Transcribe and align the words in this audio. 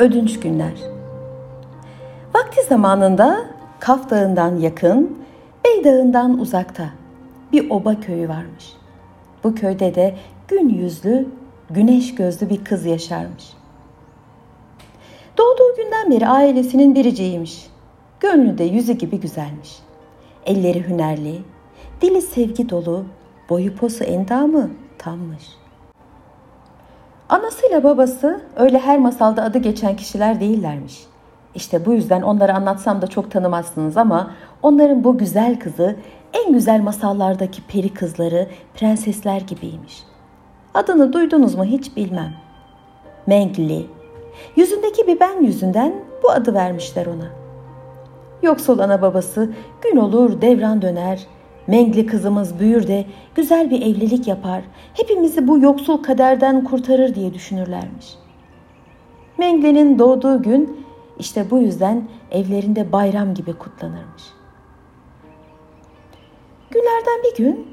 Ödünç 0.00 0.40
günler. 0.40 0.72
Vakti 2.34 2.62
zamanında 2.68 3.44
Kaf 3.80 4.10
Dağı'ndan 4.10 4.56
yakın, 4.56 5.18
Bey 5.64 5.84
Dağı'ndan 5.84 6.38
uzakta 6.38 6.90
bir 7.52 7.70
oba 7.70 8.00
köyü 8.00 8.28
varmış. 8.28 8.72
Bu 9.44 9.54
köyde 9.54 9.94
de 9.94 10.16
gün 10.48 10.68
yüzlü, 10.68 11.28
güneş 11.70 12.14
gözlü 12.14 12.50
bir 12.50 12.64
kız 12.64 12.86
yaşarmış. 12.86 13.44
Doğduğu 15.38 15.76
günden 15.76 16.10
beri 16.10 16.28
ailesinin 16.28 16.94
biriciymiş. 16.94 17.66
Gönlü 18.20 18.58
de 18.58 18.64
yüzü 18.64 18.92
gibi 18.92 19.20
güzelmiş. 19.20 19.78
Elleri 20.46 20.88
hünerli, 20.88 21.38
dili 22.02 22.22
sevgi 22.22 22.68
dolu, 22.68 23.04
boyu 23.50 23.76
posu 23.76 24.04
endamı 24.04 24.70
tammış. 24.98 25.59
Anasıyla 27.30 27.84
babası 27.84 28.40
öyle 28.56 28.78
her 28.78 28.98
masalda 28.98 29.42
adı 29.42 29.58
geçen 29.58 29.96
kişiler 29.96 30.40
değillermiş. 30.40 31.06
İşte 31.54 31.86
bu 31.86 31.92
yüzden 31.92 32.22
onları 32.22 32.54
anlatsam 32.54 33.02
da 33.02 33.06
çok 33.06 33.30
tanımazsınız 33.30 33.96
ama 33.96 34.30
onların 34.62 35.04
bu 35.04 35.18
güzel 35.18 35.58
kızı 35.58 35.96
en 36.32 36.52
güzel 36.52 36.80
masallardaki 36.80 37.62
peri 37.62 37.94
kızları, 37.94 38.46
prensesler 38.74 39.40
gibiymiş. 39.40 40.04
Adını 40.74 41.12
duydunuz 41.12 41.54
mu 41.54 41.64
hiç 41.64 41.96
bilmem. 41.96 42.32
Mengli. 43.26 43.86
Yüzündeki 44.56 45.06
bir 45.06 45.20
ben 45.20 45.42
yüzünden 45.42 45.94
bu 46.22 46.30
adı 46.30 46.54
vermişler 46.54 47.06
ona. 47.06 47.26
Yoksul 48.42 48.78
ana 48.78 49.02
babası 49.02 49.50
gün 49.82 49.96
olur 49.96 50.40
devran 50.40 50.82
döner. 50.82 51.26
Mengli 51.70 52.06
kızımız 52.06 52.58
büyür 52.58 52.86
de 52.86 53.04
güzel 53.34 53.70
bir 53.70 53.82
evlilik 53.82 54.28
yapar. 54.28 54.62
Hepimizi 54.94 55.48
bu 55.48 55.58
yoksul 55.58 55.96
kaderden 56.02 56.64
kurtarır 56.64 57.14
diye 57.14 57.34
düşünürlermiş. 57.34 58.06
Mengli'nin 59.38 59.98
doğduğu 59.98 60.42
gün 60.42 60.86
işte 61.18 61.50
bu 61.50 61.58
yüzden 61.58 62.08
evlerinde 62.30 62.92
bayram 62.92 63.34
gibi 63.34 63.52
kutlanırmış. 63.52 64.22
Günlerden 66.70 67.22
bir 67.24 67.44
gün 67.44 67.66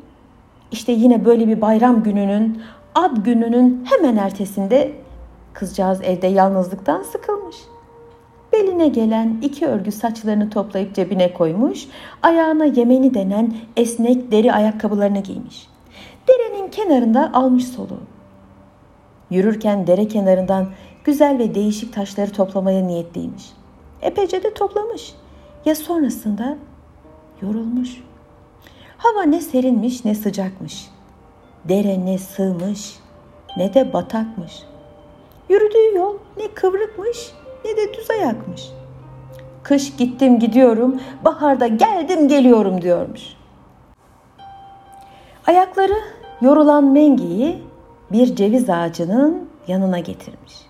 işte 0.71 0.91
yine 0.91 1.25
böyle 1.25 1.47
bir 1.47 1.61
bayram 1.61 2.03
gününün, 2.03 2.61
ad 2.95 3.17
gününün 3.17 3.85
hemen 3.89 4.17
ertesinde 4.17 4.91
kızcağız 5.53 6.01
evde 6.01 6.27
yalnızlıktan 6.27 7.01
sıkılmış. 7.01 7.55
Beline 8.57 8.87
gelen 8.87 9.37
iki 9.41 9.67
örgü 9.67 9.91
saçlarını 9.91 10.49
toplayıp 10.49 10.95
cebine 10.95 11.33
koymuş, 11.33 11.87
ayağına 12.21 12.65
yemeni 12.65 13.13
denen 13.13 13.53
esnek 13.75 14.31
deri 14.31 14.53
ayakkabılarını 14.53 15.19
giymiş. 15.19 15.67
Derenin 16.27 16.67
kenarında 16.67 17.33
almış 17.33 17.67
soluğu. 17.67 18.01
Yürürken 19.29 19.87
dere 19.87 20.07
kenarından 20.07 20.67
güzel 21.03 21.39
ve 21.39 21.55
değişik 21.55 21.93
taşları 21.93 22.31
toplamaya 22.31 22.81
niyetliymiş. 22.81 23.43
Epeyce 24.01 24.43
de 24.43 24.53
toplamış. 24.53 25.13
Ya 25.65 25.75
sonrasında 25.75 26.57
yorulmuş. 27.41 28.03
Hava 28.97 29.23
ne 29.23 29.41
serinmiş 29.41 30.05
ne 30.05 30.15
sıcakmış. 30.15 30.89
Dere 31.65 32.05
ne 32.05 32.17
sığmış 32.17 32.95
ne 33.57 33.73
de 33.73 33.93
batakmış. 33.93 34.63
Yürüdüğü 35.49 35.95
yol 35.95 36.17
ne 36.37 36.47
kıvrıkmış 36.47 37.31
ayakmış. 38.17 38.69
Kış 39.63 39.95
gittim 39.95 40.39
gidiyorum, 40.39 41.01
baharda 41.25 41.67
geldim 41.67 42.27
geliyorum 42.27 42.81
diyormuş. 42.81 43.21
Ayakları 45.47 45.95
yorulan 46.41 46.83
Mengi'yi 46.83 47.63
bir 48.11 48.35
ceviz 48.35 48.69
ağacının 48.69 49.49
yanına 49.67 49.99
getirmiş. 49.99 50.67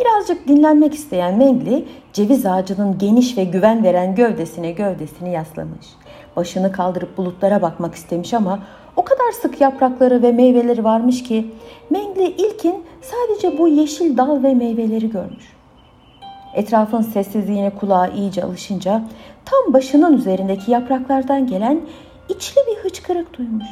Birazcık 0.00 0.48
dinlenmek 0.48 0.94
isteyen 0.94 1.38
Mengli 1.38 1.88
ceviz 2.12 2.46
ağacının 2.46 2.98
geniş 2.98 3.36
ve 3.38 3.44
güven 3.44 3.84
veren 3.84 4.14
gövdesine 4.14 4.72
gövdesini 4.72 5.32
yaslamış. 5.32 5.86
Başını 6.36 6.72
kaldırıp 6.72 7.16
bulutlara 7.16 7.62
bakmak 7.62 7.94
istemiş 7.94 8.34
ama 8.34 8.58
o 8.96 9.04
kadar 9.04 9.32
sık 9.42 9.60
yaprakları 9.60 10.22
ve 10.22 10.32
meyveleri 10.32 10.84
varmış 10.84 11.22
ki 11.22 11.50
Mengli 11.90 12.24
ilkin 12.24 12.84
sadece 13.02 13.58
bu 13.58 13.68
yeşil 13.68 14.16
dal 14.16 14.42
ve 14.42 14.54
meyveleri 14.54 15.10
görmüş. 15.10 15.56
Etrafın 16.54 17.02
sessizliğine 17.02 17.70
kulağı 17.70 18.14
iyice 18.14 18.44
alışınca 18.44 19.02
tam 19.44 19.72
başının 19.72 20.16
üzerindeki 20.16 20.70
yapraklardan 20.70 21.46
gelen 21.46 21.80
içli 22.28 22.60
bir 22.66 22.76
hıçkırık 22.76 23.38
duymuş. 23.38 23.66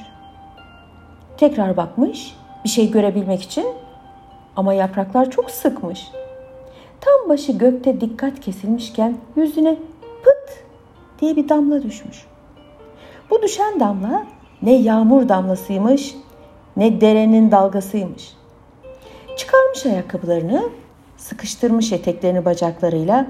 Tekrar 1.37 1.77
bakmış 1.77 2.37
bir 2.65 2.69
şey 2.69 2.91
görebilmek 2.91 3.43
için 3.43 3.67
ama 4.57 4.75
yapraklar 4.75 5.31
çok 5.31 5.51
sıkmış. 5.51 6.09
Tam 7.01 7.29
başı 7.29 7.53
gökte 7.53 8.01
dikkat 8.01 8.41
kesilmişken 8.41 9.17
yüzüne 9.37 9.77
pıt 10.25 10.65
diye 11.21 11.37
bir 11.37 11.49
damla 11.49 11.83
düşmüş. 11.83 12.27
Bu 13.31 13.43
düşen 13.43 13.81
damla 13.81 14.27
ne 14.63 14.75
yağmur 14.75 15.29
damlasıymış 15.29 16.17
ne 16.77 17.01
derenin 17.01 17.51
dalgasıymış. 17.51 18.37
Çıkarmış 19.37 19.87
ayakkabılarını, 19.87 20.69
sıkıştırmış 21.17 21.93
eteklerini 21.93 22.45
bacaklarıyla 22.45 23.27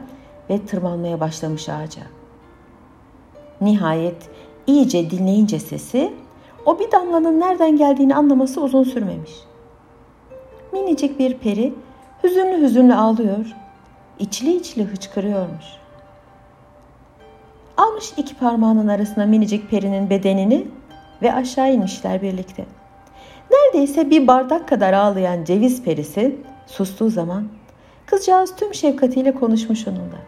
ve 0.51 0.67
tırmanmaya 0.67 1.21
başlamış 1.21 1.69
ağaca. 1.69 2.03
Nihayet 3.61 4.31
iyice 4.67 5.11
dinleyince 5.11 5.59
sesi, 5.59 6.13
o 6.67 6.79
bir 6.79 6.93
damlanın 6.93 7.41
nereden 7.41 7.77
geldiğini 7.77 8.15
anlaması 8.15 8.61
uzun 8.61 8.85
sürmemiş. 8.85 9.33
Minicik 10.73 11.19
bir 11.19 11.39
peri 11.39 11.75
hüzünlü 12.25 12.63
hüzünlü 12.63 12.95
ağlıyor, 12.95 13.47
içli 14.19 14.57
içli 14.57 14.85
hıçkırıyormuş. 14.85 15.65
Almış 17.77 18.13
iki 18.17 18.35
parmağının 18.35 18.89
arasına 18.89 19.27
minicik 19.27 19.71
perinin 19.71 20.11
bedenini 20.11 20.67
ve 21.23 21.35
aşağı 21.35 21.73
inmişler 21.73 22.23
birlikte. 22.23 22.65
Neredeyse 23.57 24.11
bir 24.11 24.27
bardak 24.27 24.69
kadar 24.69 24.93
ağlayan 24.93 25.45
ceviz 25.45 25.83
perisi 25.83 26.37
sustuğu 26.67 27.11
zaman 27.11 27.49
kızcağız 28.07 28.57
tüm 28.57 28.75
şefkatiyle 28.75 29.35
konuşmuş 29.35 29.89
onunla. 29.89 30.19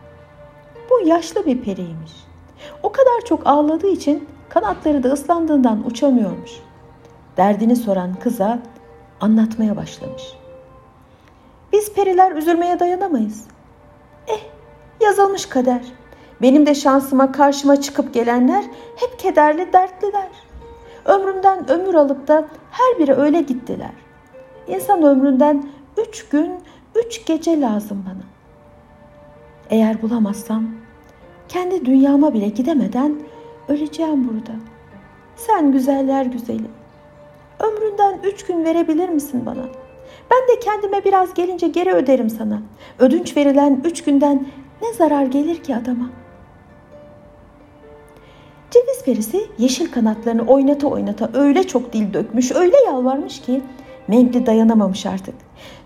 Bu 0.90 1.08
yaşlı 1.08 1.46
bir 1.46 1.62
periymiş. 1.62 2.12
O 2.82 2.92
kadar 2.92 3.24
çok 3.28 3.46
ağladığı 3.46 3.90
için 3.90 4.28
kanatları 4.48 5.02
da 5.02 5.08
ıslandığından 5.08 5.86
uçamıyormuş. 5.86 6.50
Derdini 7.36 7.76
soran 7.76 8.14
kıza 8.14 8.58
anlatmaya 9.20 9.76
başlamış. 9.76 10.22
Biz 11.72 11.92
periler 11.92 12.32
üzülmeye 12.32 12.80
dayanamayız. 12.80 13.44
Eh, 14.28 14.40
yazılmış 15.00 15.46
kader. 15.46 15.82
Benim 16.42 16.66
de 16.66 16.74
şansıma 16.74 17.32
karşıma 17.32 17.80
çıkıp 17.80 18.14
gelenler 18.14 18.64
hep 18.96 19.18
kederli, 19.18 19.72
dertliler. 19.72 20.47
Ömrümden 21.08 21.70
ömür 21.70 21.94
alıp 21.94 22.28
da 22.28 22.44
her 22.70 22.98
biri 22.98 23.14
öyle 23.14 23.40
gittiler. 23.40 23.92
İnsan 24.66 25.02
ömründen 25.02 25.64
üç 26.08 26.28
gün, 26.28 26.52
üç 26.94 27.26
gece 27.26 27.60
lazım 27.60 28.04
bana. 28.06 28.24
Eğer 29.70 30.02
bulamazsam 30.02 30.64
kendi 31.48 31.84
dünyama 31.84 32.34
bile 32.34 32.48
gidemeden 32.48 33.20
öleceğim 33.68 34.28
burada. 34.28 34.52
Sen 35.36 35.72
güzeller 35.72 36.26
güzeli. 36.26 36.68
Ömründen 37.60 38.18
üç 38.24 38.46
gün 38.46 38.64
verebilir 38.64 39.08
misin 39.08 39.46
bana? 39.46 39.62
Ben 40.30 40.56
de 40.56 40.60
kendime 40.60 41.04
biraz 41.04 41.34
gelince 41.34 41.68
geri 41.68 41.92
öderim 41.92 42.30
sana. 42.30 42.62
Ödünç 42.98 43.36
verilen 43.36 43.80
üç 43.84 44.04
günden 44.04 44.46
ne 44.82 44.92
zarar 44.92 45.22
gelir 45.22 45.62
ki 45.62 45.76
adama?'' 45.76 46.27
Ceviz 48.70 49.04
perisi 49.04 49.46
yeşil 49.58 49.92
kanatlarını 49.92 50.42
oynata 50.42 50.86
oynata 50.86 51.30
öyle 51.34 51.66
çok 51.66 51.92
dil 51.92 52.12
dökmüş, 52.12 52.52
öyle 52.52 52.76
yalvarmış 52.86 53.40
ki 53.40 53.62
Mengli 54.08 54.46
dayanamamış 54.46 55.06
artık. 55.06 55.34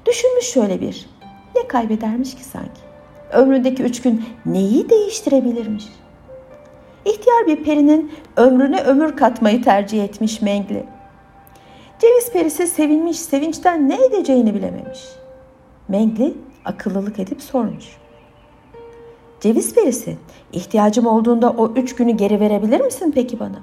Düşünmüş 0.06 0.46
şöyle 0.46 0.80
bir, 0.80 1.08
ne 1.56 1.68
kaybedermiş 1.68 2.34
ki 2.34 2.44
sanki? 2.44 2.80
Ömründeki 3.32 3.82
üç 3.82 4.02
gün 4.02 4.24
neyi 4.46 4.90
değiştirebilirmiş? 4.90 5.84
İhtiyar 7.04 7.46
bir 7.46 7.64
perinin 7.64 8.12
ömrüne 8.36 8.80
ömür 8.80 9.16
katmayı 9.16 9.62
tercih 9.62 10.04
etmiş 10.04 10.42
Mengli. 10.42 10.86
Ceviz 11.98 12.32
perisi 12.32 12.66
sevinmiş, 12.66 13.20
sevinçten 13.20 13.88
ne 13.88 14.04
edeceğini 14.04 14.54
bilememiş. 14.54 15.00
Mengli 15.88 16.34
akıllılık 16.64 17.18
edip 17.18 17.42
sormuş. 17.42 18.01
Ceviz 19.42 19.74
perisi, 19.74 20.16
ihtiyacım 20.52 21.06
olduğunda 21.06 21.50
o 21.50 21.72
üç 21.72 21.94
günü 21.94 22.10
geri 22.10 22.40
verebilir 22.40 22.80
misin 22.80 23.12
peki 23.14 23.40
bana? 23.40 23.60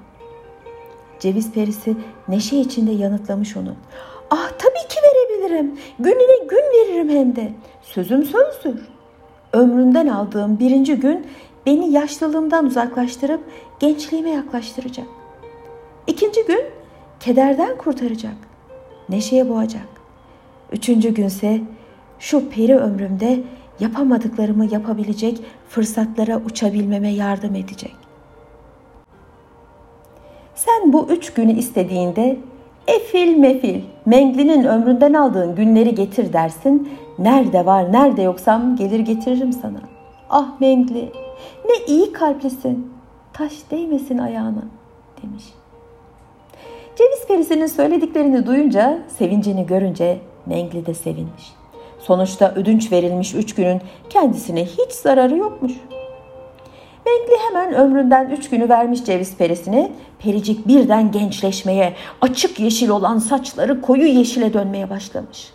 Ceviz 1.19 1.51
perisi 1.51 1.95
neşe 2.27 2.57
içinde 2.57 2.91
yanıtlamış 2.91 3.57
onu. 3.57 3.75
Ah 4.29 4.51
tabii 4.57 4.87
ki 4.89 4.99
verebilirim. 5.03 5.79
Gününe 5.99 6.47
gün 6.49 6.57
veririm 6.57 7.09
hem 7.09 7.35
de. 7.35 7.53
Sözüm 7.81 8.23
sözdür. 8.23 8.87
Ömründen 9.53 10.07
aldığım 10.07 10.59
birinci 10.59 10.95
gün 10.95 11.27
beni 11.65 11.91
yaşlılığımdan 11.91 12.65
uzaklaştırıp 12.65 13.41
gençliğime 13.79 14.29
yaklaştıracak. 14.29 15.07
İkinci 16.07 16.45
gün 16.45 16.61
kederden 17.19 17.77
kurtaracak. 17.77 18.35
Neşeye 19.09 19.49
boğacak. 19.49 19.87
Üçüncü 20.71 21.09
günse 21.09 21.61
şu 22.19 22.49
peri 22.49 22.77
ömrümde 22.77 23.39
yapamadıklarımı 23.79 24.65
yapabilecek 24.73 25.41
fırsatlara 25.69 26.37
uçabilmeme 26.37 27.09
yardım 27.09 27.55
edecek. 27.55 27.95
Sen 30.55 30.93
bu 30.93 31.07
üç 31.09 31.33
günü 31.33 31.51
istediğinde 31.51 32.37
efil 32.87 33.37
mefil 33.37 33.81
Mengli'nin 34.05 34.63
ömründen 34.63 35.13
aldığın 35.13 35.55
günleri 35.55 35.95
getir 35.95 36.33
dersin. 36.33 36.89
Nerede 37.19 37.65
var 37.65 37.91
nerede 37.91 38.21
yoksam 38.21 38.75
gelir 38.75 38.99
getiririm 38.99 39.53
sana. 39.53 39.79
Ah 40.29 40.59
Mengli 40.59 41.11
ne 41.65 41.85
iyi 41.87 42.13
kalplisin. 42.13 42.93
Taş 43.33 43.53
değmesin 43.71 44.17
ayağına 44.17 44.63
demiş. 45.23 45.43
Ceviz 46.95 47.27
perisinin 47.27 47.67
söylediklerini 47.67 48.45
duyunca, 48.45 48.99
sevincini 49.07 49.65
görünce 49.65 50.19
Mengli 50.45 50.85
de 50.85 50.93
sevinmiş. 50.93 51.58
Sonuçta 51.99 52.53
ödünç 52.55 52.91
verilmiş 52.91 53.35
üç 53.35 53.55
günün 53.55 53.81
kendisine 54.09 54.65
hiç 54.65 54.91
zararı 54.91 55.37
yokmuş. 55.37 55.71
Mengli 57.05 57.35
hemen 57.47 57.73
ömründen 57.73 58.29
üç 58.29 58.49
günü 58.49 58.69
vermiş 58.69 59.05
ceviz 59.05 59.37
perisine. 59.37 59.91
Pericik 60.19 60.67
birden 60.67 61.11
gençleşmeye, 61.11 61.93
açık 62.21 62.59
yeşil 62.59 62.89
olan 62.89 63.17
saçları 63.17 63.81
koyu 63.81 64.05
yeşile 64.05 64.53
dönmeye 64.53 64.89
başlamış. 64.89 65.53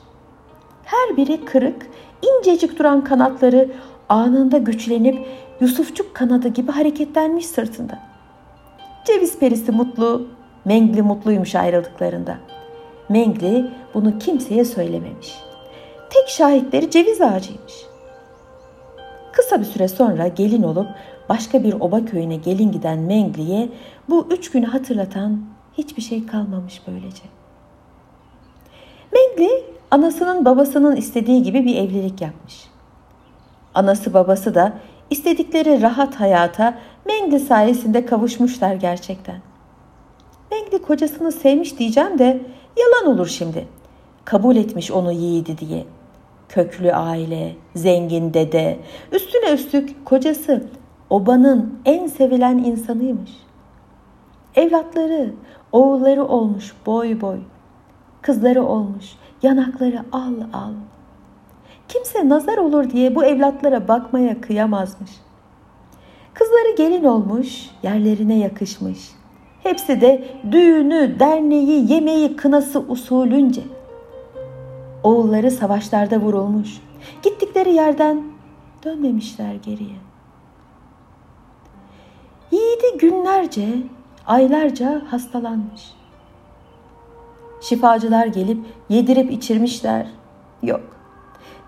Her 0.85 1.17
biri 1.17 1.45
kırık, 1.45 1.87
incecik 2.23 2.79
duran 2.79 3.05
kanatları 3.05 3.71
anında 4.09 4.59
güçlenip 4.59 5.27
Yusufçuk 5.61 6.15
kanadı 6.15 6.49
gibi 6.49 6.73
hareketlenmiş 6.73 7.47
sırtında. 7.47 7.99
Ceviz 9.07 9.39
perisi 9.39 9.73
mutlu, 9.73 10.27
Mengli 10.65 11.03
mutluymuş 11.03 11.55
ayrıldıklarında. 11.55 12.37
Mengli 13.09 13.71
bunu 13.95 14.19
kimseye 14.19 14.65
söylememiş. 14.65 15.35
Tek 16.11 16.29
şahitleri 16.29 16.91
ceviz 16.91 17.21
ağacıymış. 17.21 17.75
Kısa 19.33 19.61
bir 19.61 19.65
süre 19.65 19.89
sonra 19.89 20.29
gelin 20.29 20.63
olup 20.63 20.87
başka 21.29 21.65
bir 21.65 21.73
oba 21.73 22.05
köyüne 22.05 22.37
gelin 22.37 22.73
giden 22.73 22.99
Mengli'ye 22.99 23.69
bu 24.09 24.27
üç 24.31 24.51
günü 24.51 24.67
hatırlatan 24.67 25.41
hiçbir 25.79 26.03
şey 26.03 26.27
kalmamış 26.27 26.83
böylece. 26.87 27.23
Mengli 29.13 29.51
anasının 29.91 30.45
babasının 30.45 30.97
istediği 30.97 31.43
gibi 31.43 31.65
bir 31.65 31.77
evlilik 31.77 32.21
yapmış. 32.21 32.65
Anası 33.75 34.15
babası 34.15 34.55
da 34.55 34.73
istedikleri 35.11 35.83
rahat 35.83 36.15
hayata 36.15 36.79
Mengli 37.05 37.41
sayesinde 37.41 38.07
kavuşmuşlar 38.07 38.75
gerçekten. 38.75 39.41
Mengli 40.51 40.83
kocasını 40.83 41.33
sevmiş 41.33 41.79
diyeceğim 41.79 42.19
de 42.19 42.41
yalan 42.77 43.15
olur 43.15 43.27
şimdi. 43.27 43.69
Kabul 44.25 44.57
etmiş 44.57 44.91
onu 44.91 45.13
yiğidi 45.13 45.59
diye. 45.59 45.85
Köklü 46.49 46.93
aile, 46.93 47.57
zengin 47.75 48.35
dede, 48.35 48.79
üstüne 49.13 49.53
üstlük 49.53 50.07
kocası 50.07 50.65
obanın 51.11 51.79
en 51.85 52.07
sevilen 52.07 52.59
insanıymış. 52.59 53.31
Evlatları, 54.55 55.35
oğulları 55.73 56.25
olmuş 56.25 56.75
boy 56.87 57.21
boy. 57.21 57.39
Kızları 58.23 58.63
olmuş, 58.63 59.05
yanakları 59.43 60.01
al 60.13 60.35
al. 60.53 60.73
Kimse 61.89 62.29
nazar 62.29 62.59
olur 62.59 62.91
diye 62.91 63.15
bu 63.15 63.25
evlatlara 63.25 63.89
bakmaya 63.89 64.41
kıyamazmış. 64.41 65.11
Kızları 66.35 66.77
gelin 66.77 67.05
olmuş, 67.05 67.71
yerlerine 67.83 68.39
yakışmış. 68.39 68.99
Hepsi 69.63 70.01
de 70.01 70.25
düğünü, 70.53 71.21
derneği, 71.21 71.93
yemeği, 71.93 72.37
kınası 72.37 72.81
usulünce. 72.81 73.63
Oğulları 75.05 75.51
savaşlarda 75.51 76.17
vurulmuş. 76.17 76.81
Gittikleri 77.23 77.73
yerden 77.73 78.23
dönmemişler 78.85 79.55
geriye. 79.55 79.97
Yiğidi 82.51 82.99
günlerce, 82.99 83.69
aylarca 84.27 85.03
hastalanmış. 85.11 85.95
Şifacılar 87.61 88.27
gelip 88.27 88.59
yedirip 88.89 89.33
içirmişler. 89.33 90.07
Yok. 90.63 90.83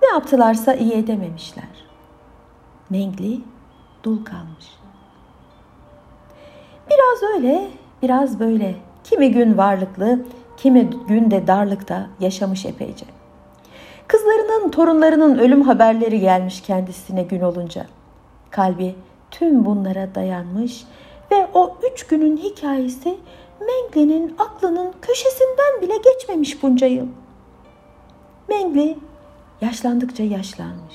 Ne 0.02 0.08
yaptılarsa 0.08 0.74
iyi 0.74 0.92
edememişler. 0.92 1.86
Mengli 2.90 3.40
dul 4.02 4.24
kalmış. 4.24 4.66
Biraz 6.90 7.34
öyle, 7.34 7.68
biraz 8.02 8.40
böyle. 8.40 8.74
Kimi 9.04 9.32
gün 9.32 9.58
varlıklı, 9.58 10.24
kimi 10.56 10.90
gün 11.08 11.30
de 11.30 11.46
darlıkta 11.46 12.06
yaşamış 12.20 12.66
epeyce. 12.66 13.15
Kızlarının, 14.08 14.70
torunlarının 14.70 15.38
ölüm 15.38 15.62
haberleri 15.62 16.20
gelmiş 16.20 16.60
kendisine 16.60 17.22
gün 17.22 17.40
olunca. 17.40 17.86
Kalbi 18.50 18.94
tüm 19.30 19.64
bunlara 19.64 20.14
dayanmış 20.14 20.84
ve 21.32 21.48
o 21.54 21.76
üç 21.92 22.06
günün 22.06 22.36
hikayesi 22.36 23.18
Mengli'nin 23.60 24.36
aklının 24.38 24.92
köşesinden 25.02 25.82
bile 25.82 25.96
geçmemiş 25.96 26.62
bunca 26.62 26.86
yıl. 26.86 27.06
Mengli 28.48 28.98
yaşlandıkça 29.60 30.22
yaşlanmış. 30.22 30.94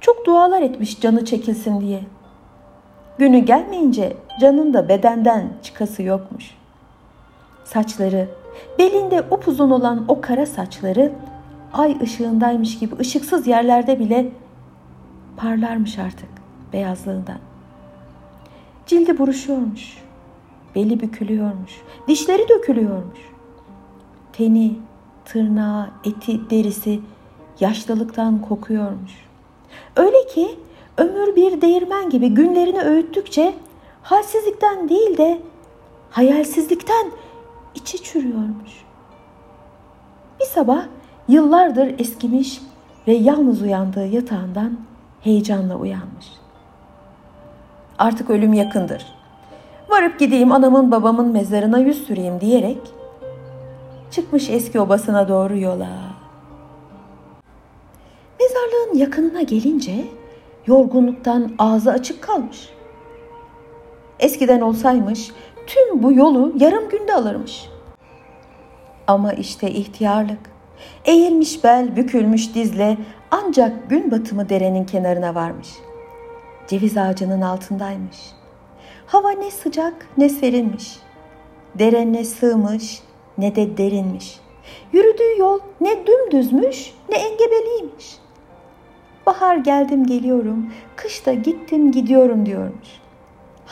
Çok 0.00 0.26
dualar 0.26 0.62
etmiş 0.62 1.00
canı 1.00 1.24
çekilsin 1.24 1.80
diye. 1.80 2.02
Günü 3.18 3.38
gelmeyince 3.38 4.16
canın 4.40 4.74
da 4.74 4.88
bedenden 4.88 5.52
çıkası 5.62 6.02
yokmuş. 6.02 6.54
Saçları, 7.64 8.28
belinde 8.78 9.22
upuzun 9.30 9.70
olan 9.70 10.04
o 10.08 10.20
kara 10.20 10.46
saçları 10.46 11.12
ay 11.72 11.96
ışığındaymış 12.02 12.78
gibi 12.78 12.94
ışıksız 13.00 13.46
yerlerde 13.46 13.98
bile 13.98 14.32
parlarmış 15.36 15.98
artık 15.98 16.28
beyazlığından. 16.72 17.38
Cildi 18.86 19.18
buruşuyormuş, 19.18 19.98
beli 20.74 21.00
bükülüyormuş, 21.00 21.72
dişleri 22.08 22.48
dökülüyormuş. 22.48 23.18
Teni, 24.32 24.76
tırnağı, 25.24 25.90
eti, 26.04 26.50
derisi 26.50 27.00
yaşlılıktan 27.60 28.42
kokuyormuş. 28.42 29.12
Öyle 29.96 30.26
ki 30.26 30.58
ömür 30.98 31.36
bir 31.36 31.60
değirmen 31.60 32.10
gibi 32.10 32.28
günlerini 32.28 32.80
öğüttükçe 32.80 33.54
halsizlikten 34.02 34.88
değil 34.88 35.18
de 35.18 35.40
hayalsizlikten 36.10 37.10
içi 37.74 38.02
çürüyormuş. 38.02 38.84
Bir 40.40 40.44
sabah 40.44 40.84
yıllardır 41.28 41.98
eskimiş 41.98 42.60
ve 43.06 43.12
yalnız 43.12 43.62
uyandığı 43.62 44.06
yatağından 44.06 44.78
heyecanla 45.20 45.76
uyanmış. 45.76 46.26
Artık 47.98 48.30
ölüm 48.30 48.52
yakındır. 48.52 49.06
Varıp 49.90 50.18
gideyim 50.18 50.52
anamın 50.52 50.90
babamın 50.90 51.32
mezarına 51.32 51.78
yüz 51.78 52.06
süreyim 52.06 52.40
diyerek 52.40 52.78
çıkmış 54.10 54.50
eski 54.50 54.80
obasına 54.80 55.28
doğru 55.28 55.58
yola. 55.58 55.88
Mezarlığın 58.40 58.98
yakınına 58.98 59.42
gelince 59.42 60.04
yorgunluktan 60.66 61.52
ağzı 61.58 61.90
açık 61.90 62.22
kalmış. 62.22 62.68
Eskiden 64.20 64.60
olsaymış 64.60 65.30
tüm 65.66 66.02
bu 66.02 66.12
yolu 66.12 66.52
yarım 66.58 66.88
günde 66.88 67.14
alırmış. 67.14 67.68
Ama 69.06 69.32
işte 69.32 69.70
ihtiyarlık. 69.70 70.52
Eğilmiş 71.04 71.64
bel, 71.64 71.96
bükülmüş 71.96 72.54
dizle 72.54 72.96
ancak 73.30 73.90
gün 73.90 74.10
batımı 74.10 74.48
derenin 74.48 74.84
kenarına 74.84 75.34
varmış. 75.34 75.68
Ceviz 76.68 76.96
ağacının 76.96 77.40
altındaymış. 77.40 78.16
Hava 79.06 79.30
ne 79.30 79.50
sıcak 79.50 80.08
ne 80.18 80.28
serinmiş. 80.28 80.96
Dere 81.78 82.12
ne 82.12 82.24
sığmış 82.24 83.02
ne 83.38 83.56
de 83.56 83.76
derinmiş. 83.76 84.40
Yürüdüğü 84.92 85.38
yol 85.38 85.58
ne 85.80 86.06
dümdüzmüş 86.06 86.94
ne 87.08 87.16
engebeliymiş. 87.16 88.16
Bahar 89.26 89.56
geldim 89.56 90.06
geliyorum, 90.06 90.72
kışta 90.96 91.32
gittim 91.32 91.92
gidiyorum 91.92 92.46
diyormuş. 92.46 93.01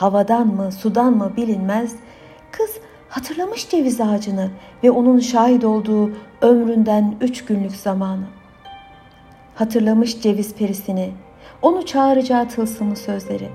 Havadan 0.01 0.47
mı 0.47 0.73
sudan 0.73 1.13
mı 1.13 1.33
bilinmez 1.37 1.95
kız 2.51 2.71
hatırlamış 3.09 3.69
ceviz 3.69 4.01
ağacını 4.01 4.51
ve 4.85 4.91
onun 4.91 5.19
şahit 5.19 5.65
olduğu 5.65 6.11
ömründen 6.43 7.15
üç 7.21 7.45
günlük 7.45 7.77
zamanı. 7.77 8.25
Hatırlamış 9.55 10.23
ceviz 10.23 10.55
perisini, 10.55 11.13
onu 11.63 11.87
çağıracağı 11.87 12.49
tılsımlı 12.49 12.97
sözleri. 12.97 13.49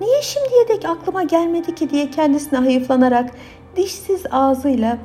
Niye 0.00 0.22
şimdiye 0.22 0.68
dek 0.68 0.84
aklıma 0.84 1.22
gelmedi 1.22 1.74
ki 1.74 1.90
diye 1.90 2.10
kendisine 2.10 2.58
hayıflanarak 2.58 3.30
dişsiz 3.76 4.22
ağzıyla 4.30 4.98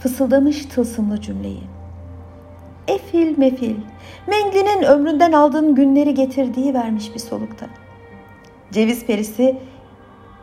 fısıldamış 0.00 0.66
tılsımlı 0.66 1.20
cümleyi. 1.20 1.62
Efil 2.88 3.38
mefil, 3.38 3.76
Mengli'nin 4.26 4.82
ömründen 4.82 5.32
aldığın 5.32 5.74
günleri 5.74 6.14
getirdiği 6.14 6.74
vermiş 6.74 7.14
bir 7.14 7.20
solukta. 7.20 7.66
Ceviz 8.72 9.06
perisi 9.06 9.56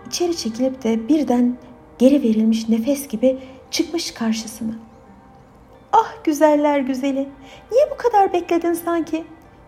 içeri 0.07 0.37
çekilip 0.37 0.83
de 0.83 1.07
birden 1.07 1.57
geri 1.97 2.23
verilmiş 2.23 2.69
nefes 2.69 3.07
gibi 3.07 3.37
çıkmış 3.71 4.11
karşısına. 4.11 4.73
Ah 5.93 6.23
güzeller 6.23 6.79
güzeli. 6.79 7.29
Niye 7.71 7.91
bu 7.91 7.97
kadar 7.97 8.33
bekledin 8.33 8.73
sanki? 8.73 9.23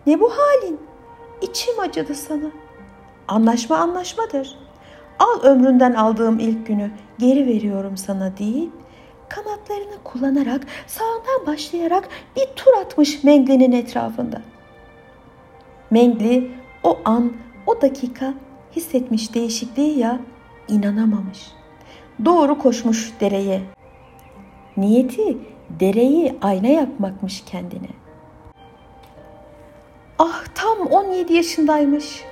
Ne 0.06 0.20
bu 0.20 0.30
halin? 0.30 0.80
İçim 1.42 1.80
acıdı 1.80 2.14
sana. 2.14 2.50
Anlaşma 3.28 3.76
anlaşmadır. 3.76 4.58
Al 5.18 5.42
ömründen 5.42 5.94
aldığım 5.94 6.38
ilk 6.38 6.66
günü 6.66 6.90
geri 7.18 7.46
veriyorum 7.46 7.96
sana 7.96 8.38
deyip 8.38 8.72
kanatlarını 9.28 10.02
kullanarak 10.04 10.66
sağından 10.86 11.46
başlayarak 11.46 12.08
bir 12.36 12.46
tur 12.56 12.72
atmış 12.80 13.24
Mengli'nin 13.24 13.72
etrafında. 13.72 14.42
Mengli 15.90 16.50
o 16.82 16.98
an, 17.04 17.32
o 17.66 17.82
dakika 17.82 18.34
hissetmiş 18.76 19.34
değişikliği 19.34 19.98
ya 19.98 20.20
inanamamış. 20.68 21.52
Doğru 22.24 22.58
koşmuş 22.58 23.12
dereye. 23.20 23.62
Niyeti 24.76 25.38
dereyi 25.80 26.34
ayna 26.42 26.68
yapmakmış 26.68 27.44
kendine. 27.46 27.88
Ah 30.18 30.44
tam 30.54 30.86
17 30.86 31.34
yaşındaymış. 31.34 32.24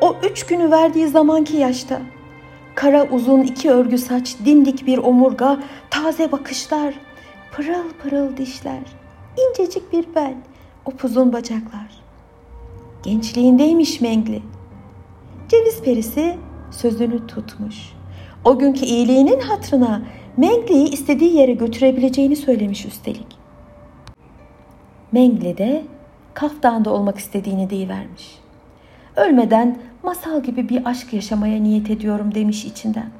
O 0.00 0.16
üç 0.30 0.46
günü 0.46 0.70
verdiği 0.70 1.08
zamanki 1.08 1.56
yaşta. 1.56 2.00
Kara 2.74 3.08
uzun 3.10 3.40
iki 3.40 3.70
örgü 3.70 3.98
saç, 3.98 4.36
dimdik 4.44 4.86
bir 4.86 4.98
omurga, 4.98 5.58
taze 5.90 6.32
bakışlar, 6.32 6.94
pırıl 7.52 7.90
pırıl 8.02 8.36
dişler, 8.36 8.82
incecik 9.48 9.92
bir 9.92 10.14
bel, 10.14 10.34
upuzun 10.86 11.32
bacaklar. 11.32 12.02
Gençliğindeymiş 13.02 14.00
Mengli. 14.00 14.42
Ceviz 15.48 15.82
perisi 15.82 16.36
sözünü 16.70 17.26
tutmuş. 17.26 17.92
O 18.44 18.58
günkü 18.58 18.84
iyiliğinin 18.84 19.40
hatrına 19.40 20.02
Mengli'yi 20.36 20.88
istediği 20.88 21.36
yere 21.36 21.52
götürebileceğini 21.52 22.36
söylemiş 22.36 22.86
üstelik. 22.86 23.26
Mengli 25.12 25.58
de 25.58 25.84
Kaf 26.34 26.62
Dağı'nda 26.62 26.92
olmak 26.92 27.18
istediğini 27.18 27.70
deyivermiş. 27.70 28.38
Ölmeden 29.16 29.78
masal 30.02 30.42
gibi 30.42 30.68
bir 30.68 30.86
aşk 30.86 31.12
yaşamaya 31.12 31.62
niyet 31.62 31.90
ediyorum 31.90 32.34
demiş 32.34 32.64
içinden. 32.64 33.10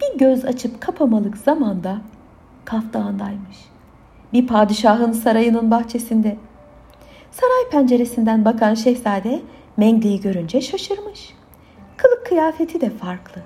Bir 0.00 0.18
göz 0.18 0.44
açıp 0.44 0.80
kapamalık 0.80 1.36
zamanda 1.36 2.00
Kaf 2.64 2.92
Dağı'ndaymış. 2.92 3.56
Bir 4.32 4.46
padişahın 4.46 5.12
sarayının 5.12 5.70
bahçesinde. 5.70 6.36
Saray 7.30 7.70
penceresinden 7.70 8.44
bakan 8.44 8.74
şehzade 8.74 9.42
Mengli'yi 9.76 10.20
görünce 10.20 10.60
şaşırmış. 10.60 11.34
Kılık 11.96 12.26
kıyafeti 12.26 12.80
de 12.80 12.90
farklı. 12.90 13.42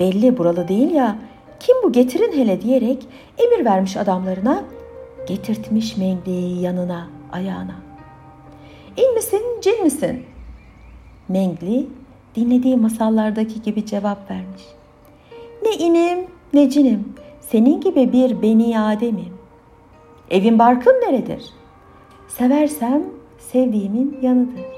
Belli 0.00 0.38
buralı 0.38 0.68
değil 0.68 0.90
ya 0.90 1.18
kim 1.60 1.76
bu 1.82 1.92
getirin 1.92 2.32
hele 2.32 2.62
diyerek 2.62 3.06
emir 3.38 3.64
vermiş 3.64 3.96
adamlarına 3.96 4.64
getirtmiş 5.26 5.96
Mengli'yi 5.96 6.60
yanına 6.60 7.08
ayağına. 7.32 7.74
İn 8.96 9.14
misin 9.14 9.42
cin 9.62 9.84
misin 9.84 10.24
Mengli 11.28 11.86
dinlediği 12.34 12.76
masallardaki 12.76 13.62
gibi 13.62 13.86
cevap 13.86 14.30
vermiş. 14.30 14.62
Ne 15.62 15.72
inim 15.72 16.26
ne 16.52 16.70
cinim, 16.70 17.14
senin 17.40 17.80
gibi 17.80 18.12
bir 18.12 18.42
beni 18.42 18.80
Adem'im. 18.80 19.38
Evin 20.30 20.58
barkın 20.58 20.92
neredir? 20.92 21.42
Seversem 22.28 23.04
sevdiğimin 23.38 24.18
yanıdır. 24.22 24.77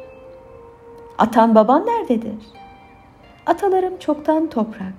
Atan 1.21 1.55
baban 1.55 1.87
nerededir? 1.87 2.47
Atalarım 3.47 3.99
çoktan 3.99 4.51
toprak. 4.51 4.95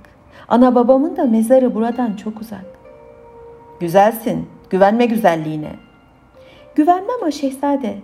Ana 0.48 0.76
babamın 0.76 1.18
da 1.18 1.26
mezarı 1.26 1.76
buradan 1.76 2.14
çok 2.14 2.42
uzak. 2.42 2.66
Güzelsin, 3.80 4.50
güvenme 4.70 5.06
güzelliğine. 5.06 5.72
Güvenmem 6.76 7.22
o 7.28 7.32
şehzade. 7.32 7.98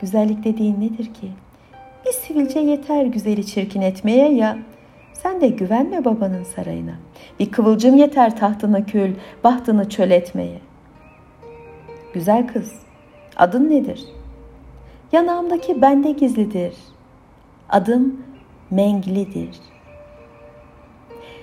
Güzellik 0.00 0.44
dediğin 0.44 0.80
nedir 0.80 1.14
ki? 1.14 1.32
Bir 2.06 2.12
sivilce 2.12 2.58
yeter 2.60 3.04
güzeli 3.04 3.46
çirkin 3.46 3.80
etmeye 3.80 4.32
ya. 4.32 4.58
Sen 5.12 5.40
de 5.40 5.48
güvenme 5.48 6.04
babanın 6.04 6.44
sarayına. 6.44 6.94
Bir 7.40 7.50
kıvılcım 7.50 7.96
yeter 7.96 8.36
tahtına 8.36 8.86
kül, 8.86 9.14
bahtını 9.44 9.88
çöl 9.88 10.10
etmeye. 10.10 10.60
Güzel 12.14 12.46
kız, 12.46 12.72
adın 13.36 13.70
nedir? 13.70 14.04
Yanağımdaki 15.12 15.82
bende 15.82 16.10
gizlidir. 16.10 16.74
Adım 17.70 18.20
Mengli'dir. 18.70 19.50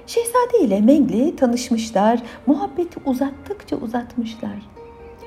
Şehzade 0.07 0.59
ile 0.59 0.81
Mengli 0.81 1.35
tanışmışlar, 1.35 2.19
muhabbeti 2.45 2.99
uzattıkça 3.05 3.75
uzatmışlar. 3.75 4.69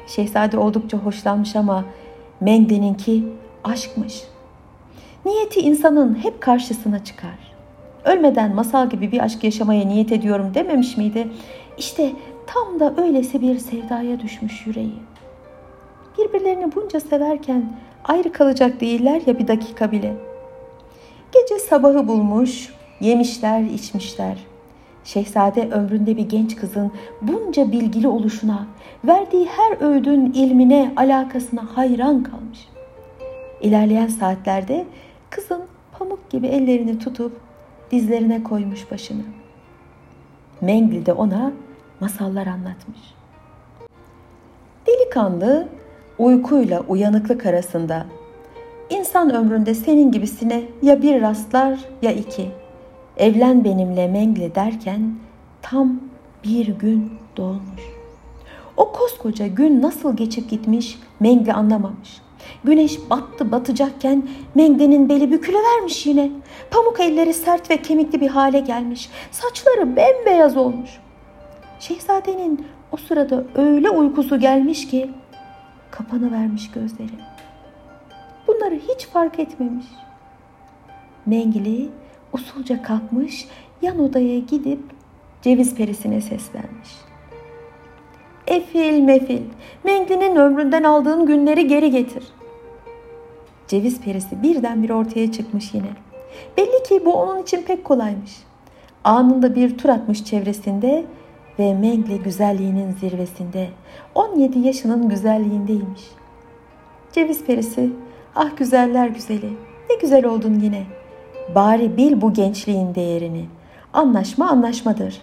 Şehzade 0.07 0.59
oldukça 0.59 0.99
hoşlanmış 0.99 1.57
ama 1.57 1.85
Mengli'ninki 2.41 3.25
aşkmış.'' 3.65 4.37
Niyeti 5.26 5.61
insanın 5.61 6.15
hep 6.23 6.41
karşısına 6.41 7.05
çıkar. 7.05 7.55
Ölmeden 8.05 8.55
masal 8.55 8.91
gibi 8.91 9.12
bir 9.12 9.21
aşk 9.21 9.45
yaşamaya 9.45 9.87
niyet 9.87 10.12
ediyorum 10.12 10.55
dememiş 10.55 10.97
miydi? 10.97 11.29
İşte 11.79 12.12
tam 12.47 12.81
da 12.81 13.03
öylesi 13.03 13.41
bir 13.41 13.59
sevdaya 13.59 14.21
düşmüş 14.21 14.67
yüreği. 14.67 14.99
Birbirlerini 16.19 16.75
bunca 16.75 17.00
severken 17.00 17.76
ayrı 18.05 18.33
kalacak 18.33 18.81
değiller 18.81 19.23
ya 19.26 19.38
bir 19.38 19.49
dakika 19.49 19.93
bile. 19.93 20.17
Gece 21.33 21.59
sabahı 21.59 22.09
bulmuş, 22.09 22.75
yemişler, 23.00 23.61
içmişler. 23.61 24.47
Şehzade 25.04 25.68
ömründe 25.71 26.16
bir 26.16 26.28
genç 26.28 26.56
kızın 26.56 26.92
bunca 27.23 27.73
bilgili 27.73 28.09
oluşuna, 28.09 28.66
verdiği 29.04 29.47
her 29.47 29.80
öğüdün 29.80 30.33
ilmine, 30.33 30.92
alakasına 30.97 31.76
hayran 31.76 32.23
kalmış. 32.23 32.68
İlerleyen 33.61 34.06
saatlerde 34.06 34.87
Kızın 35.30 35.62
pamuk 35.99 36.30
gibi 36.30 36.47
ellerini 36.47 36.99
tutup 36.99 37.40
dizlerine 37.90 38.42
koymuş 38.42 38.90
başını. 38.90 39.23
Mengli 40.61 41.06
de 41.06 41.12
ona 41.12 41.52
masallar 42.00 42.47
anlatmış. 42.47 42.99
Delikanlı 44.87 45.68
uykuyla 46.18 46.80
uyanıklık 46.80 47.47
arasında 47.47 48.06
insan 48.90 49.35
ömründe 49.35 49.75
senin 49.75 50.12
gibisine 50.12 50.62
ya 50.83 51.02
bir 51.02 51.21
rastlar 51.23 51.78
ya 52.02 52.12
iki. 52.12 52.50
Evlen 53.16 53.64
benimle 53.64 54.09
Mengli 54.09 54.55
derken 54.55 55.14
tam 55.62 56.00
bir 56.45 56.66
gün 56.66 57.12
dolmuş. 57.37 57.83
O 58.76 58.93
koskoca 58.93 59.47
gün 59.47 59.83
nasıl 59.83 60.16
geçip 60.16 60.50
gitmiş 60.50 60.99
Mengli 61.21 61.52
anlamamış. 61.52 62.21
Güneş 62.64 63.11
battı 63.11 63.52
batacakken 63.52 64.28
Mengde'nin 64.55 65.09
beli 65.09 65.31
bükülüvermiş 65.31 66.07
yine. 66.07 66.31
Pamuk 66.71 67.00
elleri 67.00 67.35
sert 67.35 67.71
ve 67.71 67.76
kemikli 67.76 68.21
bir 68.21 68.28
hale 68.28 68.61
gelmiş. 68.61 69.11
Saçları 69.31 69.97
bembeyaz 69.97 70.57
olmuş. 70.57 70.90
Şehzadenin 71.81 72.66
o 72.93 72.97
sırada 72.97 73.45
öyle 73.55 73.90
uykusu 73.90 74.40
gelmiş 74.40 74.88
ki 74.88 75.11
kapanı 75.90 76.33
vermiş 76.33 76.71
gözleri. 76.71 77.36
Bunları 78.57 78.75
hiç 78.75 79.07
fark 79.07 79.39
etmemiş. 79.39 79.87
Mengili 81.27 81.89
usulca 82.33 82.83
kalkmış, 82.83 83.49
yan 83.83 83.99
odaya 83.99 84.39
gidip 84.39 84.81
ceviz 85.43 85.75
perisine 85.75 86.21
seslenmiş. 86.21 86.91
Efil 88.47 89.01
mefil, 89.01 89.43
Mengli'nin 89.85 90.37
ömründen 90.37 90.83
aldığın 90.83 91.27
günleri 91.27 91.67
geri 91.67 91.91
getir. 91.91 92.25
Ceviz 93.69 94.01
perisi 94.01 94.43
birdenbire 94.43 94.95
ortaya 94.95 95.33
çıkmış 95.33 95.75
yine. 95.75 95.91
Belli 96.57 96.83
ki 96.89 97.05
bu 97.05 97.13
onun 97.15 97.43
için 97.43 97.63
pek 97.63 97.85
kolaymış. 97.85 98.33
Anında 99.05 99.55
bir 99.55 99.79
tur 99.79 99.89
atmış 99.89 100.25
çevresinde 100.25 101.05
ve 101.59 101.75
Mengle 101.75 102.17
güzelliğinin 102.17 102.93
zirvesinde. 102.93 103.69
17 104.15 104.59
yaşının 104.59 105.09
güzelliğindeymiş. 105.09 106.03
Ceviz 107.13 107.45
perisi, 107.45 107.91
ah 108.37 108.57
güzeller 108.57 109.09
güzeli, 109.09 109.50
ne 109.90 109.97
güzel 110.00 110.26
oldun 110.26 110.55
yine. 110.55 110.83
Bari 111.55 111.97
bil 111.97 112.21
bu 112.21 112.33
gençliğin 112.33 112.95
değerini. 112.95 113.45
Anlaşma 113.93 114.50
anlaşmadır. 114.50 115.23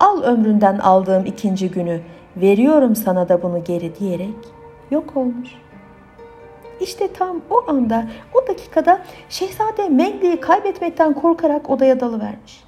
Al 0.00 0.22
ömründen 0.22 0.78
aldığım 0.78 1.26
ikinci 1.26 1.70
günü, 1.70 2.00
veriyorum 2.36 2.96
sana 2.96 3.28
da 3.28 3.42
bunu 3.42 3.64
geri 3.64 3.98
diyerek 3.98 4.34
yok 4.90 5.16
olmuş.'' 5.16 5.70
İşte 6.80 7.12
tam 7.12 7.40
o 7.50 7.70
anda, 7.70 8.06
o 8.34 8.48
dakikada 8.48 9.00
şehzade 9.28 9.88
Mengli'yi 9.88 10.40
kaybetmekten 10.40 11.14
korkarak 11.14 11.70
odaya 11.70 12.00
dalıvermiş. 12.00 12.64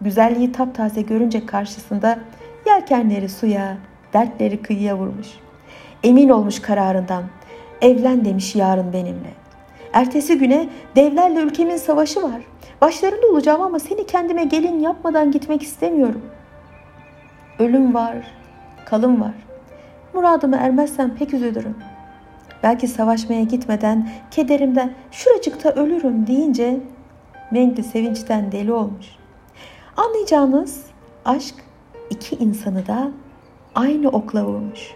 Güzelliği 0.00 0.52
taptaze 0.52 1.02
görünce 1.02 1.46
karşısında 1.46 2.18
yelkenleri 2.66 3.28
suya, 3.28 3.76
dertleri 4.12 4.62
kıyıya 4.62 4.98
vurmuş. 4.98 5.28
Emin 6.02 6.28
olmuş 6.28 6.60
kararından. 6.60 7.24
Evlen 7.84 8.24
demiş 8.24 8.54
yarın 8.54 8.92
benimle. 8.92 9.34
Ertesi 9.92 10.38
güne 10.38 10.68
devlerle 10.96 11.40
ülkemin 11.40 11.76
savaşı 11.76 12.22
var. 12.22 12.40
Başlarında 12.80 13.26
olacağım 13.26 13.62
ama 13.62 13.78
seni 13.78 14.06
kendime 14.06 14.44
gelin 14.44 14.80
yapmadan 14.80 15.30
gitmek 15.30 15.62
istemiyorum. 15.62 16.22
Ölüm 17.58 17.94
var, 17.94 18.16
kalım 18.84 19.20
var. 19.20 19.34
Muradıma 20.14 20.56
ermezsem 20.56 21.16
pek 21.16 21.34
üzülürüm. 21.34 21.74
Belki 22.62 22.88
savaşmaya 22.88 23.42
gitmeden 23.42 24.08
kederimden 24.30 24.94
şuracıkta 25.10 25.70
ölürüm 25.70 26.26
deyince 26.26 26.80
Mengli 27.50 27.82
sevinçten 27.82 28.52
deli 28.52 28.72
olmuş. 28.72 29.06
Anlayacağınız 29.96 30.86
aşk 31.24 31.54
iki 32.10 32.36
insanı 32.36 32.86
da 32.86 33.10
aynı 33.74 34.08
okla 34.08 34.44
vurmuş. 34.44 34.94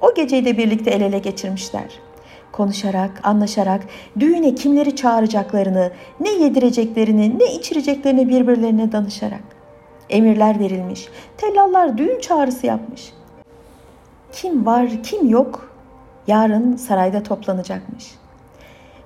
O 0.00 0.14
geceyi 0.14 0.44
de 0.44 0.58
birlikte 0.58 0.90
el 0.90 1.00
ele 1.00 1.18
geçirmişler. 1.18 2.00
Konuşarak, 2.52 3.20
anlaşarak, 3.22 3.80
düğüne 4.20 4.54
kimleri 4.54 4.96
çağıracaklarını, 4.96 5.90
ne 6.20 6.30
yedireceklerini, 6.30 7.38
ne 7.38 7.54
içireceklerini 7.54 8.28
birbirlerine 8.28 8.92
danışarak. 8.92 9.42
Emirler 10.10 10.60
verilmiş, 10.60 11.08
tellallar 11.36 11.98
düğün 11.98 12.20
çağrısı 12.20 12.66
yapmış. 12.66 13.12
Kim 14.32 14.66
var, 14.66 14.88
kim 15.02 15.28
yok, 15.28 15.70
yarın 16.26 16.76
sarayda 16.76 17.22
toplanacakmış. 17.22 18.14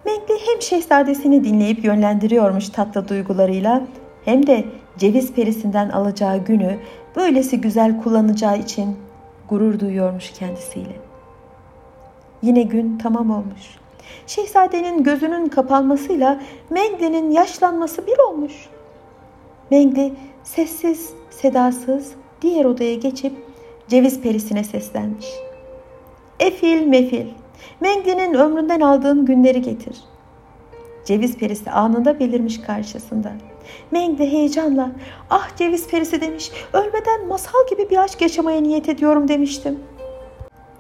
Mengli 0.04 0.34
hem 0.46 0.62
şehzadesini 0.62 1.44
dinleyip 1.44 1.84
yönlendiriyormuş 1.84 2.68
tatlı 2.68 3.08
duygularıyla, 3.08 3.82
hem 4.24 4.46
de 4.46 4.64
ceviz 4.98 5.32
perisinden 5.32 5.88
alacağı 5.88 6.44
günü 6.44 6.78
böylesi 7.16 7.60
güzel 7.60 8.02
kullanacağı 8.02 8.58
için 8.58 8.96
gurur 9.50 9.80
duyuyormuş 9.80 10.30
kendisiyle. 10.30 10.96
Yine 12.42 12.62
gün 12.62 12.98
tamam 12.98 13.30
olmuş. 13.30 13.78
Şehzadenin 14.26 15.02
gözünün 15.02 15.48
kapanmasıyla 15.48 16.40
Mengli'nin 16.70 17.30
yaşlanması 17.30 18.06
bir 18.06 18.18
olmuş. 18.18 18.52
Mengli 19.70 20.14
sessiz, 20.44 21.12
sedasız 21.30 22.12
diğer 22.42 22.64
odaya 22.64 22.94
geçip 22.94 23.32
ceviz 23.88 24.20
perisine 24.20 24.64
seslenmiş. 24.64 25.26
Efil 26.40 26.86
mefil, 26.86 27.26
Mengli'nin 27.80 28.34
ömründen 28.34 28.80
aldığın 28.80 29.24
günleri 29.26 29.62
getir. 29.62 29.96
Ceviz 31.04 31.36
perisi 31.36 31.70
anında 31.70 32.20
belirmiş 32.20 32.60
karşısında. 32.60 33.32
Mengli 33.90 34.32
heyecanla 34.32 34.90
ah 35.30 35.56
ceviz 35.56 35.88
perisi 35.88 36.20
demiş 36.20 36.50
ölmeden 36.72 37.26
masal 37.28 37.66
gibi 37.70 37.90
bir 37.90 37.96
aşk 37.96 38.20
yaşamaya 38.20 38.60
niyet 38.60 38.88
ediyorum 38.88 39.28
demiştim. 39.28 39.78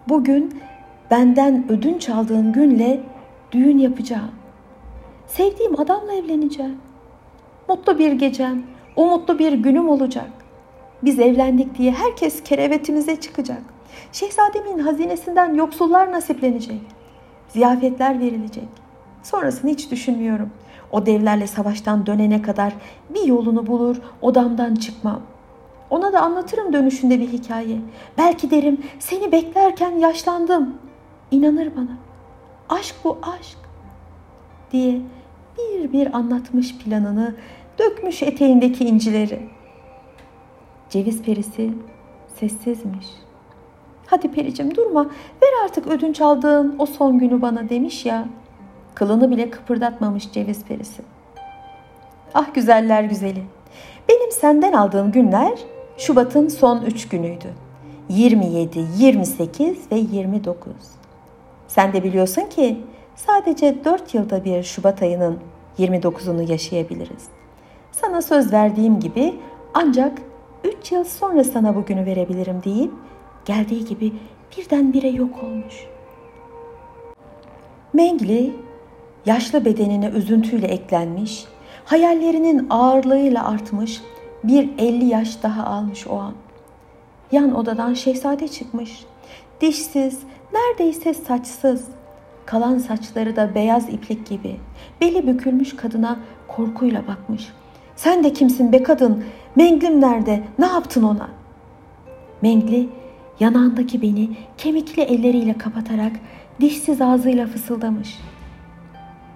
Bugün 0.08 0.62
benden 1.10 1.72
ödünç 1.72 2.08
aldığın 2.08 2.52
günle 2.52 3.00
düğün 3.52 3.78
yapacağım. 3.78 4.30
Sevdiğim 5.26 5.80
adamla 5.80 6.12
evleneceğim. 6.12 6.78
Mutlu 7.68 7.98
bir 7.98 8.12
gecem, 8.12 8.62
umutlu 8.96 9.38
bir 9.38 9.52
günüm 9.52 9.88
olacak. 9.88 10.30
Biz 11.02 11.18
evlendik 11.18 11.78
diye 11.78 11.90
herkes 11.92 12.42
kerevetimize 12.42 13.16
çıkacak. 13.16 13.62
Şehzademin 14.12 14.78
hazinesinden 14.78 15.54
yoksullar 15.54 16.12
nasiplenecek. 16.12 16.80
Ziyafetler 17.48 18.20
verilecek. 18.20 18.68
Sonrasını 19.22 19.70
hiç 19.70 19.90
düşünmüyorum. 19.90 20.50
O 20.92 21.06
devlerle 21.06 21.46
savaştan 21.46 22.06
dönene 22.06 22.42
kadar 22.42 22.74
bir 23.14 23.22
yolunu 23.22 23.66
bulur, 23.66 23.96
odamdan 24.22 24.74
çıkmam. 24.74 25.20
Ona 25.90 26.12
da 26.12 26.20
anlatırım 26.20 26.72
dönüşünde 26.72 27.20
bir 27.20 27.28
hikaye. 27.28 27.76
Belki 28.18 28.50
derim 28.50 28.80
seni 28.98 29.32
beklerken 29.32 29.90
yaşlandım. 29.90 30.74
İnanır 31.30 31.76
bana. 31.76 31.96
Aşk 32.68 32.94
bu 33.04 33.18
aşk 33.22 33.58
diye 34.72 35.00
bir 35.58 35.92
bir 35.92 36.16
anlatmış 36.16 36.78
planını, 36.78 37.34
dökmüş 37.78 38.22
eteğindeki 38.22 38.84
incileri. 38.84 39.48
Ceviz 40.90 41.22
perisi 41.22 41.70
sessizmiş. 42.40 43.06
Hadi 44.06 44.32
pericim 44.32 44.74
durma, 44.74 45.04
ver 45.42 45.64
artık 45.64 45.86
ödünç 45.86 46.20
aldığın 46.20 46.74
o 46.78 46.86
son 46.86 47.18
günü 47.18 47.42
bana 47.42 47.68
demiş 47.68 48.06
ya. 48.06 48.28
Kılını 48.94 49.30
bile 49.30 49.50
kıpırdatmamış 49.50 50.32
ceviz 50.32 50.64
perisi. 50.64 51.02
Ah 52.34 52.54
güzeller 52.54 53.02
güzeli. 53.02 53.42
Benim 54.08 54.32
senden 54.32 54.72
aldığım 54.72 55.12
günler 55.12 55.58
Şubat'ın 55.96 56.48
son 56.48 56.82
üç 56.82 57.08
günüydü. 57.08 57.54
27, 58.08 58.84
28 58.98 59.78
ve 59.92 59.96
29. 59.96 60.72
Sen 61.68 61.92
de 61.92 62.04
biliyorsun 62.04 62.42
ki 62.42 62.80
sadece 63.16 63.84
4 63.84 64.14
yılda 64.14 64.44
bir 64.44 64.62
Şubat 64.62 65.02
ayının 65.02 65.38
29'unu 65.78 66.50
yaşayabiliriz. 66.50 67.28
Sana 67.92 68.22
söz 68.22 68.52
verdiğim 68.52 69.00
gibi 69.00 69.34
ancak 69.74 70.18
3 70.64 70.92
yıl 70.92 71.04
sonra 71.04 71.44
sana 71.44 71.74
bugünü 71.74 72.06
verebilirim 72.06 72.62
deyip 72.64 72.92
geldiği 73.44 73.84
gibi 73.84 74.12
birdenbire 74.56 75.08
yok 75.08 75.42
olmuş. 75.42 75.86
Mengli 77.92 78.52
yaşlı 79.26 79.64
bedenine 79.64 80.08
üzüntüyle 80.08 80.66
eklenmiş, 80.66 81.44
hayallerinin 81.84 82.66
ağırlığıyla 82.70 83.48
artmış, 83.48 84.02
bir 84.44 84.70
elli 84.78 85.04
yaş 85.04 85.42
daha 85.42 85.66
almış 85.66 86.06
o 86.06 86.18
an. 86.18 86.34
Yan 87.32 87.54
odadan 87.54 87.94
şehzade 87.94 88.48
çıkmış. 88.48 89.04
Dişsiz, 89.60 90.18
neredeyse 90.52 91.14
saçsız. 91.14 91.88
Kalan 92.46 92.78
saçları 92.78 93.36
da 93.36 93.54
beyaz 93.54 93.88
iplik 93.88 94.26
gibi. 94.26 94.56
Beli 95.00 95.26
bükülmüş 95.26 95.76
kadına 95.76 96.18
korkuyla 96.48 97.06
bakmış. 97.06 97.48
Sen 97.96 98.24
de 98.24 98.32
kimsin 98.32 98.72
be 98.72 98.82
kadın? 98.82 99.24
Menglim 99.56 100.00
nerede? 100.00 100.42
Ne 100.58 100.66
yaptın 100.66 101.02
ona? 101.02 101.28
Mengli 102.42 102.88
yanağındaki 103.40 104.02
beni 104.02 104.28
kemikli 104.58 105.02
elleriyle 105.02 105.58
kapatarak 105.58 106.12
dişsiz 106.60 107.00
ağzıyla 107.00 107.46
fısıldamış. 107.46 108.18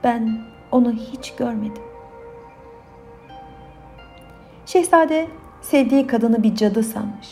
Ben 0.04 0.40
onu 0.72 0.92
hiç 0.92 1.34
görmedim. 1.34 1.82
Şehzade 4.66 5.26
sevdiği 5.62 6.06
kadını 6.06 6.42
bir 6.42 6.54
cadı 6.54 6.82
sanmış. 6.82 7.28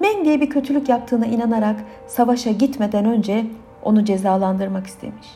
Menge'ye 0.00 0.40
bir 0.40 0.50
kötülük 0.50 0.88
yaptığına 0.88 1.26
inanarak 1.26 1.76
savaşa 2.06 2.50
gitmeden 2.50 3.04
önce 3.04 3.46
onu 3.82 4.04
cezalandırmak 4.04 4.86
istemiş. 4.86 5.26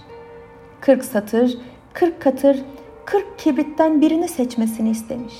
Kırk 0.80 1.04
satır, 1.04 1.58
kırk 1.92 2.22
katır, 2.22 2.62
kırk 3.04 3.38
kibritten 3.38 4.00
birini 4.00 4.28
seçmesini 4.28 4.90
istemiş. 4.90 5.34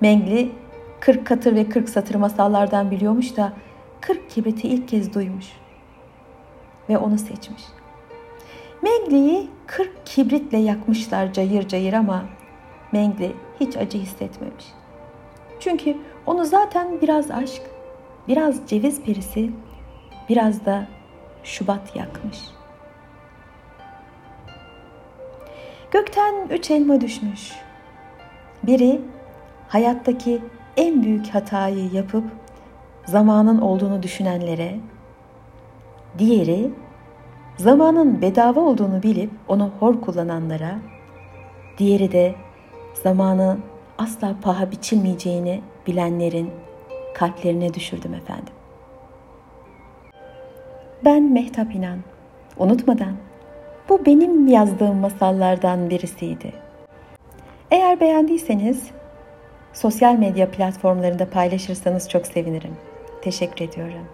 Mengli 0.00 0.52
kırk 1.00 1.26
katır 1.26 1.54
ve 1.54 1.68
kırk 1.68 1.88
satır 1.88 2.14
masallardan 2.14 2.90
biliyormuş 2.90 3.36
da 3.36 3.52
kırk 4.00 4.30
kibriti 4.30 4.68
ilk 4.68 4.88
kez 4.88 5.14
duymuş 5.14 5.46
ve 6.88 6.98
onu 6.98 7.18
seçmiş. 7.18 7.62
Mengli'yi 8.84 9.48
kırk 9.66 10.06
kibritle 10.06 10.58
yakmışlar 10.58 11.32
cayır 11.32 11.68
cayır 11.68 11.92
ama 11.92 12.24
Mengli 12.92 13.32
hiç 13.60 13.76
acı 13.76 13.98
hissetmemiş. 13.98 14.64
Çünkü 15.60 15.96
onu 16.26 16.44
zaten 16.44 17.00
biraz 17.00 17.30
aşk, 17.30 17.62
biraz 18.28 18.66
ceviz 18.66 19.02
perisi, 19.02 19.50
biraz 20.28 20.64
da 20.64 20.86
Şubat 21.44 21.96
yakmış. 21.96 22.38
Gökten 25.90 26.34
üç 26.50 26.70
elma 26.70 27.00
düşmüş. 27.00 27.52
Biri 28.62 29.00
hayattaki 29.68 30.42
en 30.76 31.02
büyük 31.02 31.34
hatayı 31.34 31.92
yapıp 31.92 32.24
zamanın 33.04 33.60
olduğunu 33.60 34.02
düşünenlere, 34.02 34.76
diğeri 36.18 36.70
zamanın 37.56 38.22
bedava 38.22 38.60
olduğunu 38.60 39.02
bilip 39.02 39.30
onu 39.48 39.70
hor 39.80 40.00
kullananlara, 40.00 40.78
diğeri 41.78 42.12
de 42.12 42.34
zamanı 43.02 43.58
asla 43.98 44.34
paha 44.42 44.70
biçilmeyeceğini 44.70 45.60
bilenlerin 45.86 46.50
kalplerine 47.14 47.74
düşürdüm 47.74 48.14
efendim. 48.14 48.54
Ben 51.04 51.22
Mehtap 51.22 51.74
İnan. 51.74 51.98
Unutmadan 52.58 53.14
bu 53.88 54.06
benim 54.06 54.48
yazdığım 54.48 54.96
masallardan 54.96 55.90
birisiydi. 55.90 56.52
Eğer 57.70 58.00
beğendiyseniz 58.00 58.90
sosyal 59.72 60.14
medya 60.14 60.50
platformlarında 60.50 61.30
paylaşırsanız 61.30 62.08
çok 62.08 62.26
sevinirim. 62.26 62.76
Teşekkür 63.22 63.64
ediyorum. 63.64 64.06